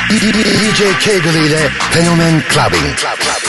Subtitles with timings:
[0.10, 2.96] DJ Cable ile Fenomen Clubbing.
[2.98, 3.41] Fenomen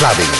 [0.00, 0.39] Clubbing.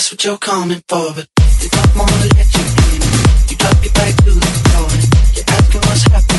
[0.00, 0.96] That's what you're coming for.
[0.96, 3.02] You don't wanna let you in.
[3.50, 6.29] You drop your back to the floor.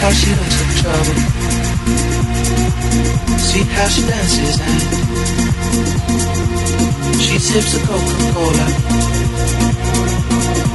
[0.00, 1.14] how she looks in trouble.
[3.38, 4.80] See how she dances and
[7.20, 8.66] she sips a Coca-Cola.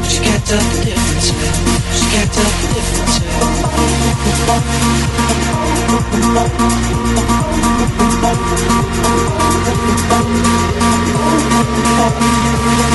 [0.08, 1.54] She can't tell the difference man.
[1.98, 3.18] She can't tell the difference
[12.82, 12.95] now.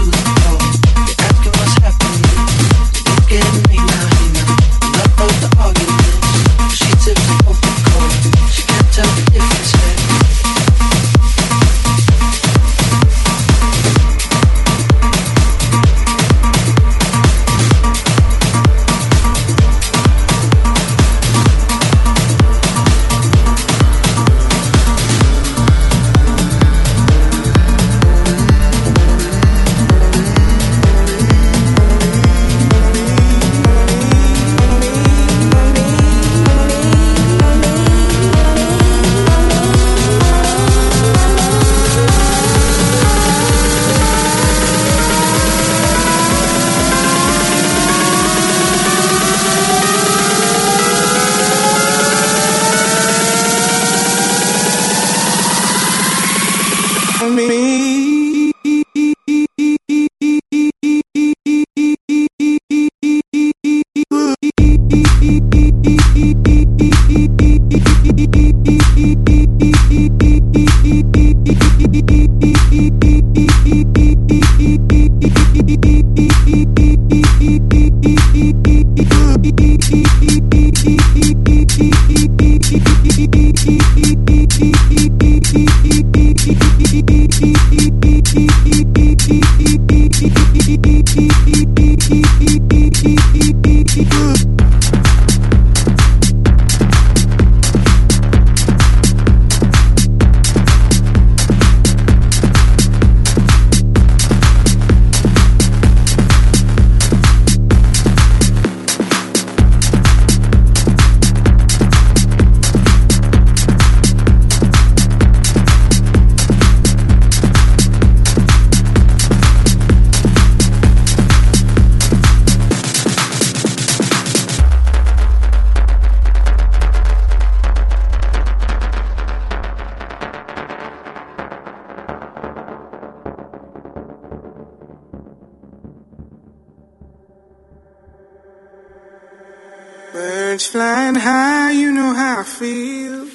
[140.51, 143.25] Birds flying high, you know how I feel.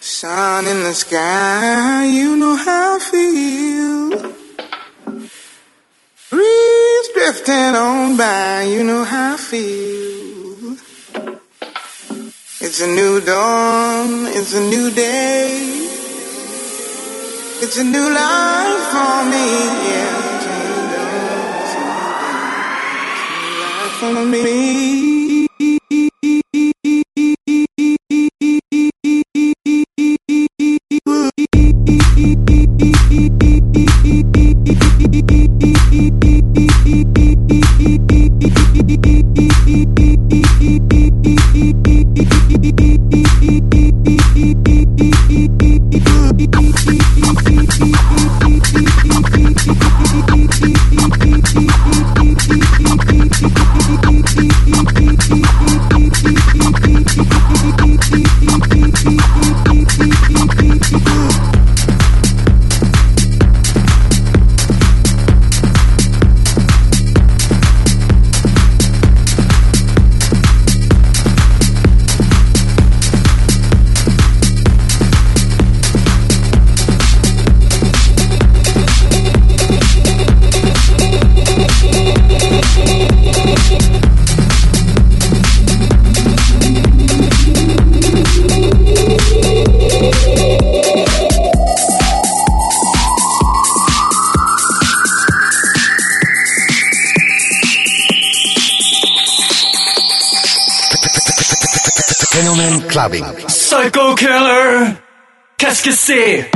[0.00, 4.32] Sun in the sky, you know how I feel.
[6.30, 10.78] Breeze drifting on by, you know how I feel.
[12.64, 15.60] It's a new dawn, it's a new day.
[17.60, 19.46] It's a new life for me,
[19.90, 20.25] yeah.
[24.14, 25.05] Me.
[103.96, 104.92] Psycho Killer.
[105.56, 106.50] Qu'est-ce que c'est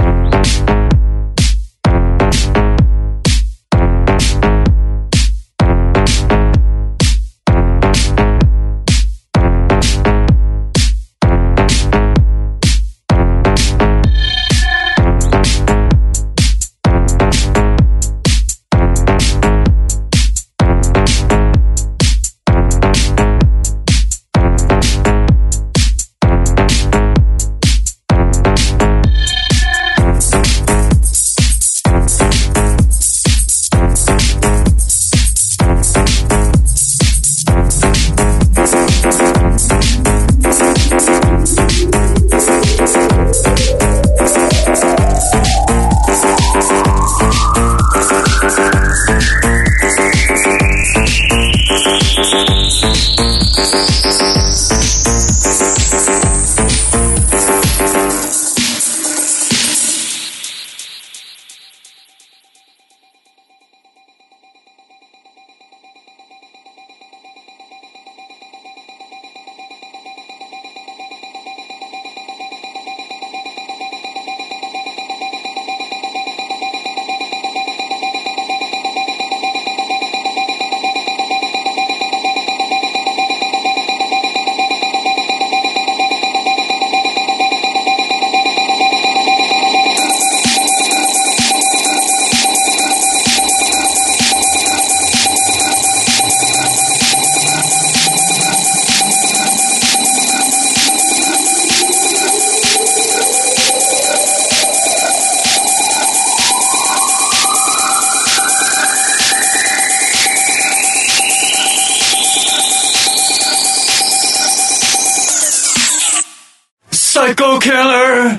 [117.31, 118.39] Psycho Killer,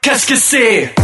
[0.00, 0.94] qu'est-ce que c'est?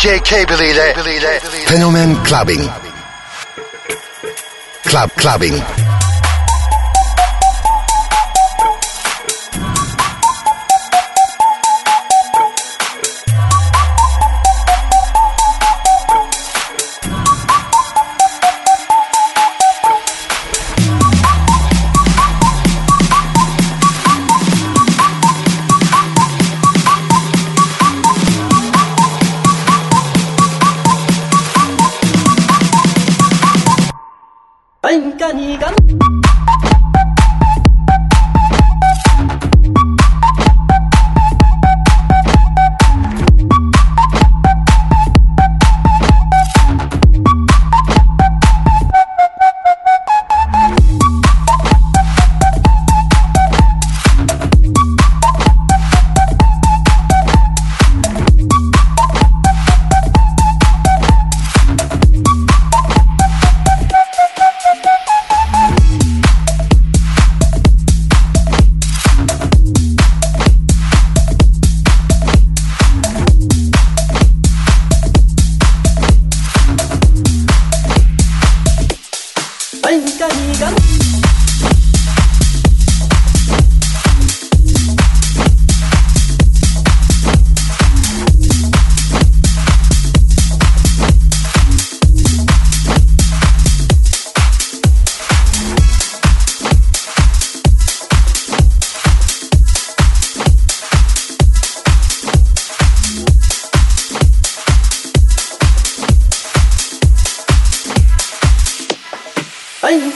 [0.00, 0.94] DJ Cable ile
[1.66, 2.70] Fenomen Clubbing.
[4.82, 5.89] Club Clubbing.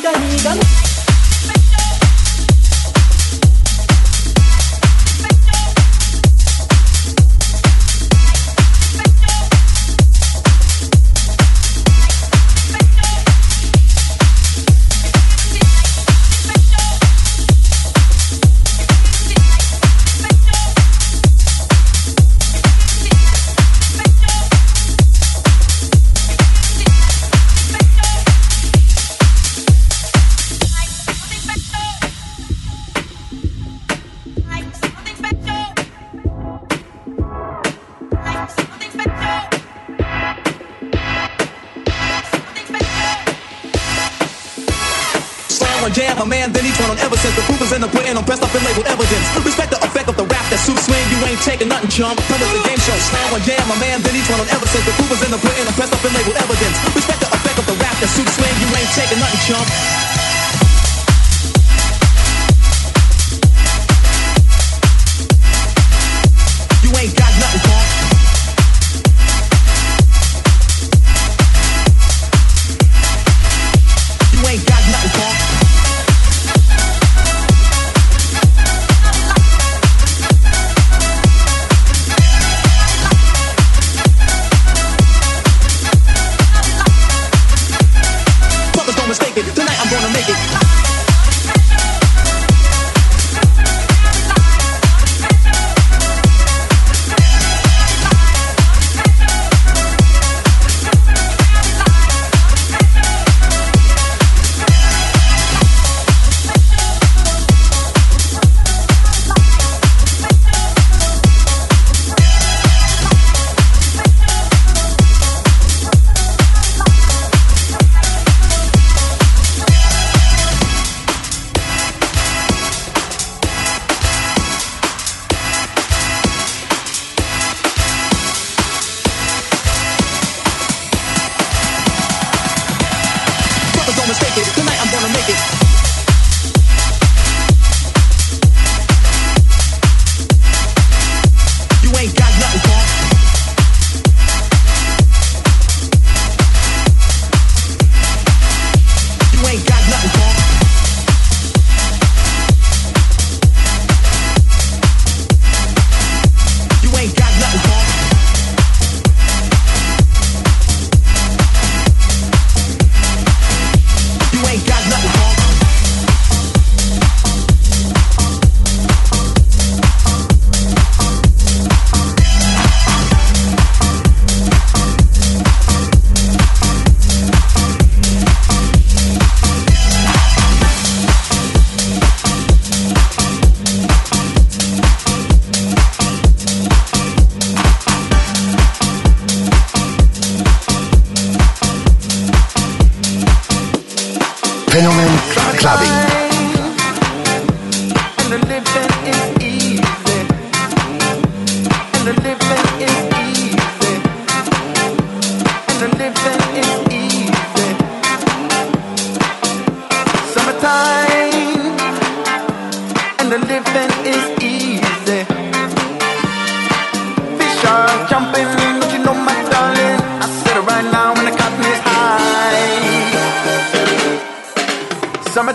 [0.04, 0.83] Galiga.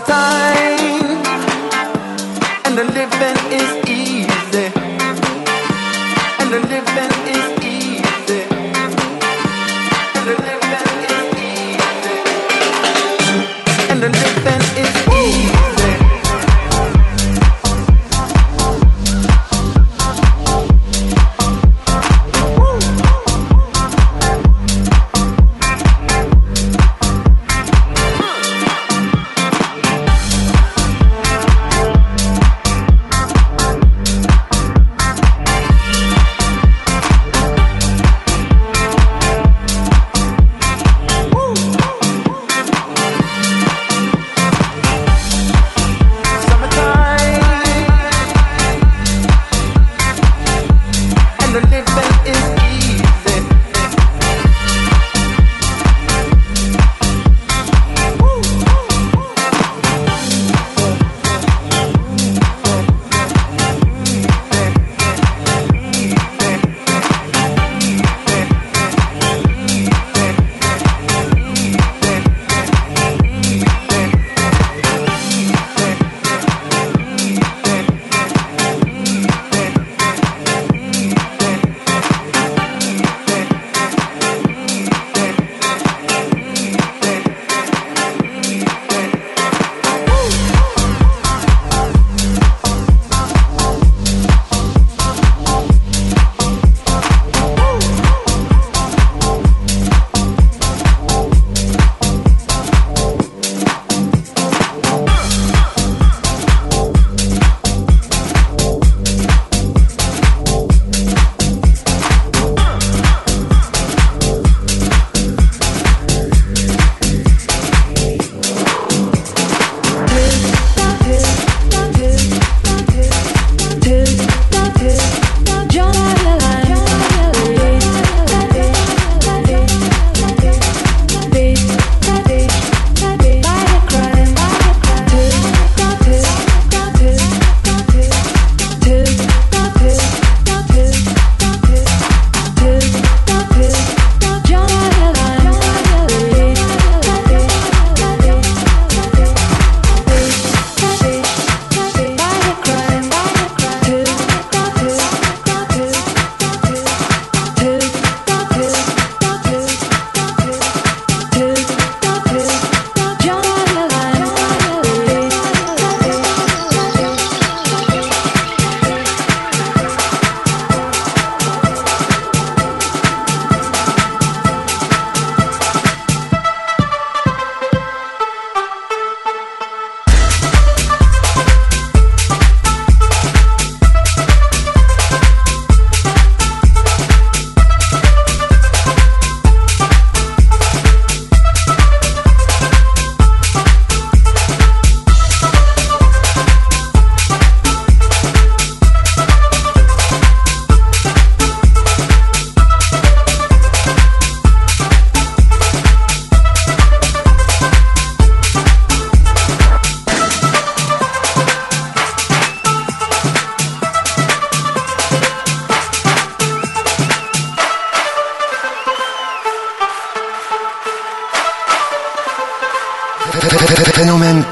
[0.06, 1.22] Summertime
[2.64, 4.66] and the living is easy.
[6.40, 7.29] And the living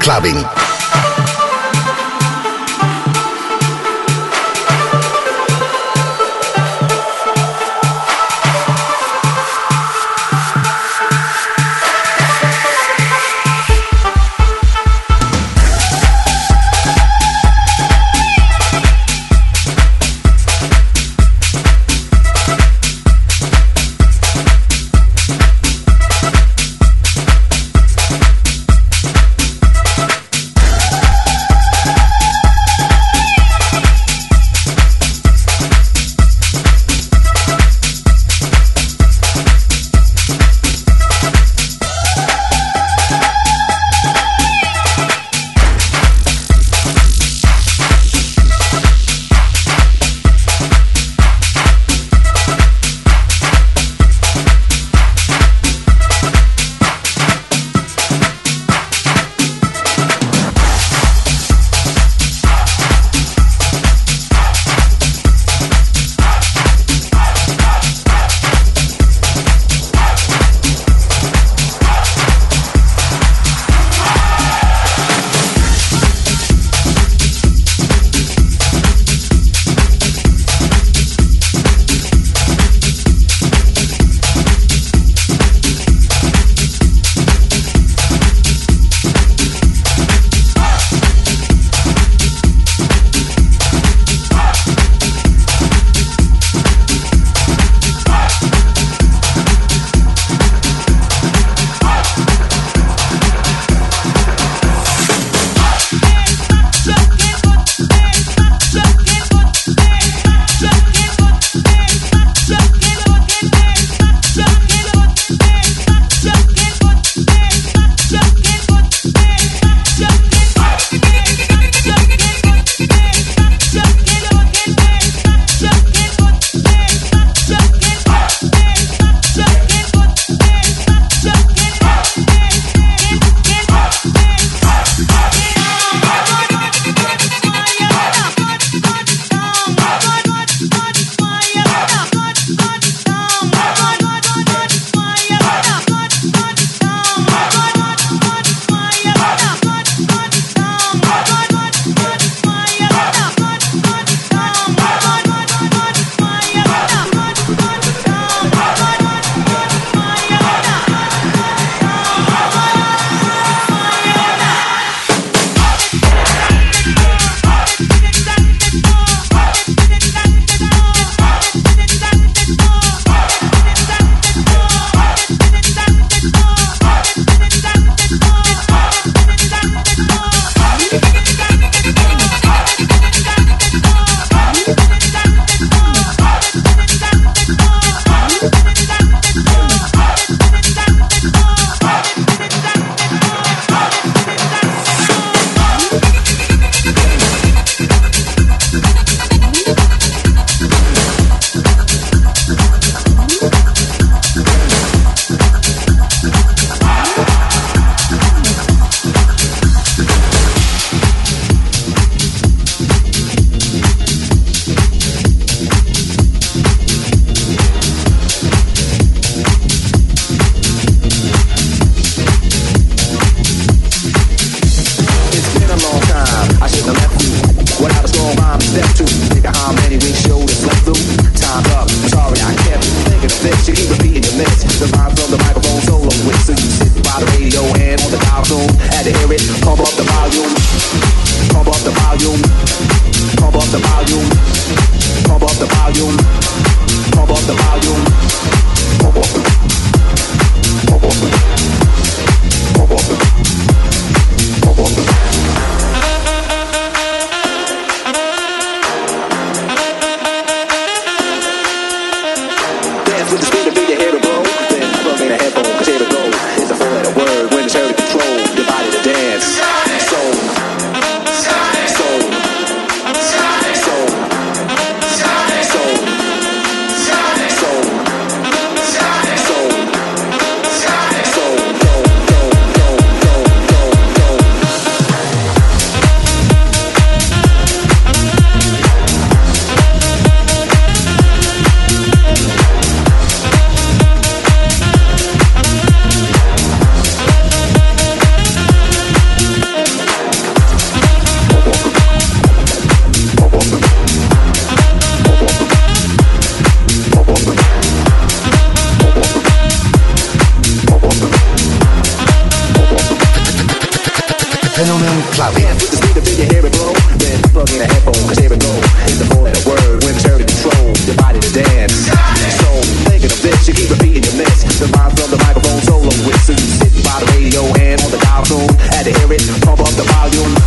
[0.09, 0.68] clubbing.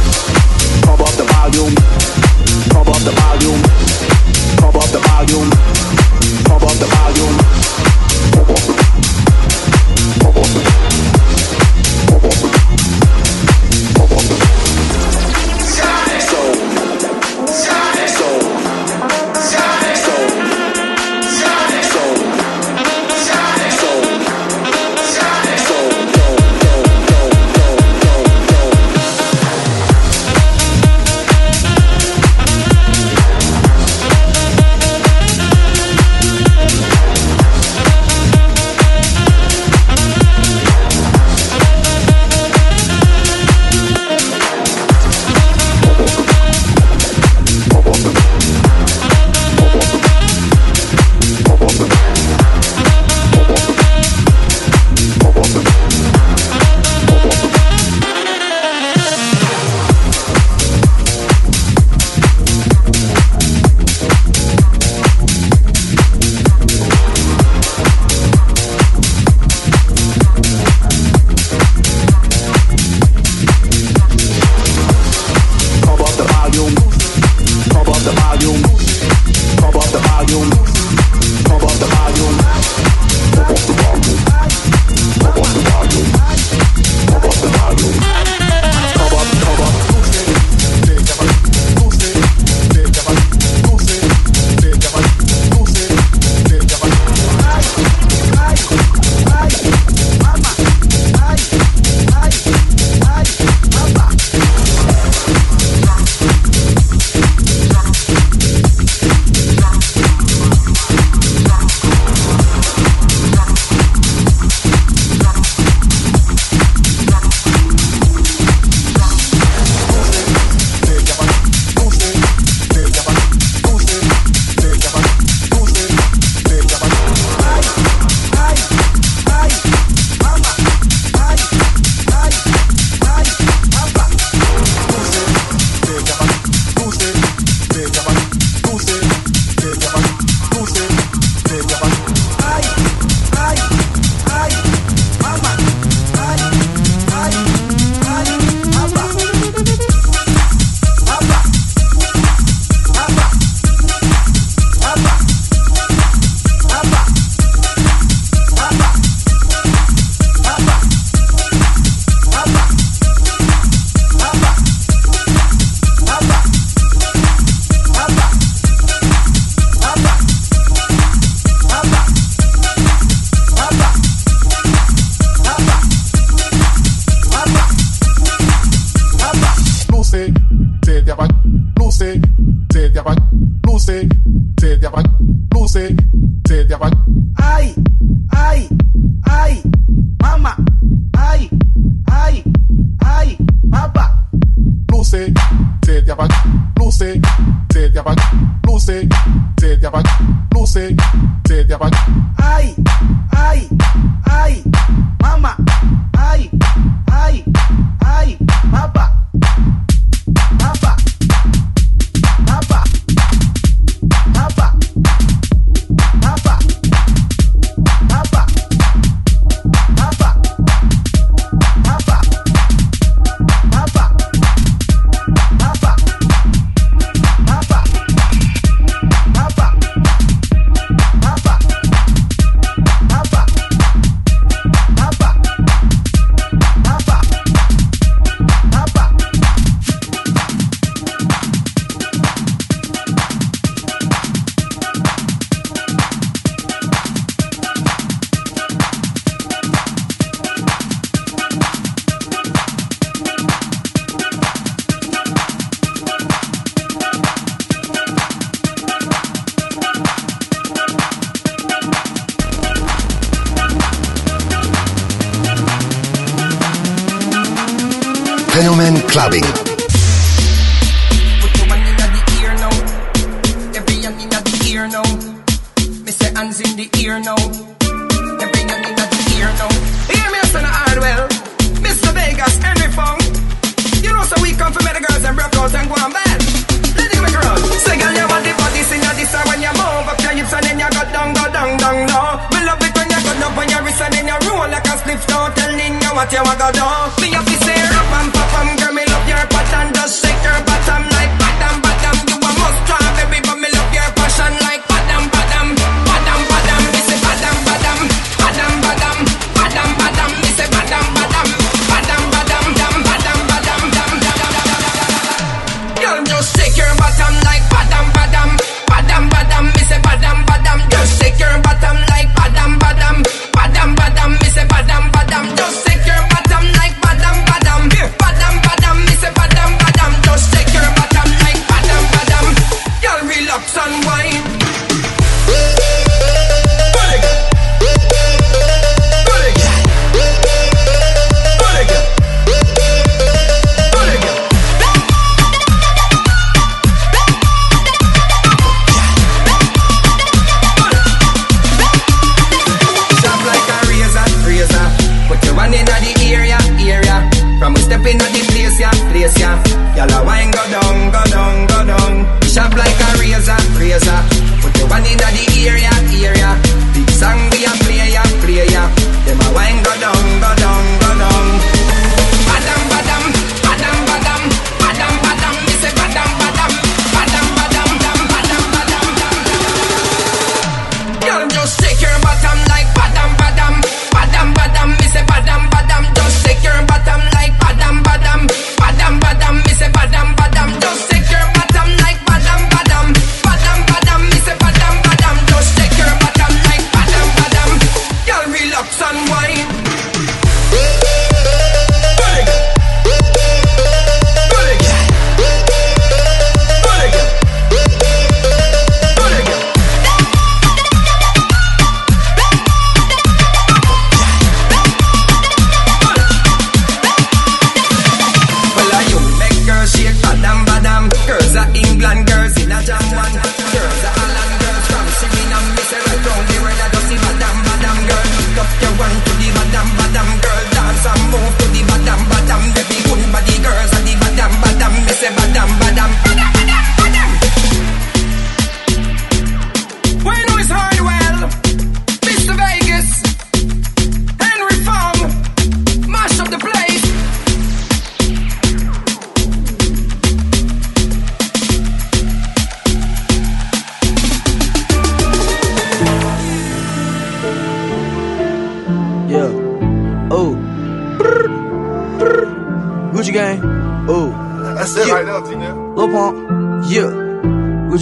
[0.05, 0.52] Thank you.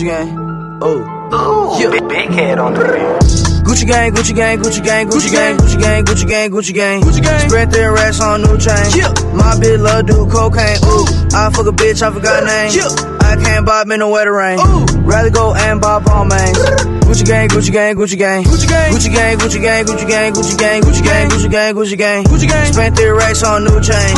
[0.01, 0.79] Gucci gang.
[0.81, 1.77] Oh.
[1.77, 1.91] Ooh, yeah.
[1.91, 3.67] big, big head on the beat.
[3.69, 7.03] Gucci gang, Gucci gang, Gucci gang, Gucci gang, Gucci gang, Gucci gang, Gucci gang.
[7.03, 7.49] Gucci gang.
[7.49, 8.89] Spread their racks on new chain.
[9.37, 10.79] My bitch love do cocaine.
[10.85, 11.05] Ooh,
[11.37, 12.73] I fuck a bitch, I forgot name.
[13.21, 14.59] I can't bob in the wetter rain.
[14.59, 14.87] Ooh.
[15.05, 16.57] Rather go and bob all mains.
[17.05, 18.45] Gucci gang, Gucci gang, Gucci gang.
[18.45, 21.99] Gucci gang, Gucci gang, Gucci gang, Gucci gang, Gucci gang, Gucci gang, Gucci gang, Gucci
[21.99, 22.25] gang.
[22.25, 22.73] Gucci gang.
[22.73, 24.15] Spent three racks on new chain.